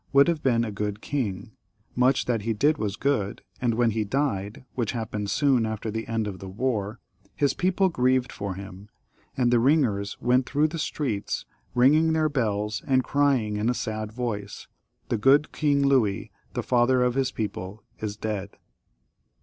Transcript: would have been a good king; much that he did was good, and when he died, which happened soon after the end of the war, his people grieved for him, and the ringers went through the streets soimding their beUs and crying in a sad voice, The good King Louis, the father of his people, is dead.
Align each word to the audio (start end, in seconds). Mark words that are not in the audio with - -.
would 0.11 0.27
have 0.27 0.41
been 0.41 0.65
a 0.65 0.71
good 0.71 0.99
king; 0.99 1.51
much 1.95 2.25
that 2.25 2.41
he 2.41 2.53
did 2.53 2.79
was 2.79 2.95
good, 2.95 3.43
and 3.61 3.75
when 3.75 3.91
he 3.91 4.03
died, 4.03 4.65
which 4.73 4.93
happened 4.93 5.29
soon 5.29 5.63
after 5.63 5.91
the 5.91 6.07
end 6.07 6.25
of 6.25 6.39
the 6.39 6.49
war, 6.49 6.99
his 7.35 7.53
people 7.53 7.87
grieved 7.87 8.31
for 8.31 8.55
him, 8.55 8.89
and 9.37 9.53
the 9.53 9.59
ringers 9.59 10.19
went 10.19 10.47
through 10.47 10.67
the 10.67 10.79
streets 10.79 11.45
soimding 11.75 12.13
their 12.13 12.31
beUs 12.31 12.83
and 12.87 13.03
crying 13.03 13.57
in 13.57 13.69
a 13.69 13.75
sad 13.75 14.11
voice, 14.11 14.65
The 15.09 15.19
good 15.19 15.51
King 15.51 15.85
Louis, 15.85 16.31
the 16.55 16.63
father 16.63 17.03
of 17.03 17.13
his 17.13 17.29
people, 17.31 17.83
is 17.99 18.17
dead. 18.17 18.57